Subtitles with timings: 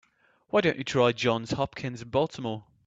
[0.47, 2.65] Why don't you try Johns Hopkins in Baltimore?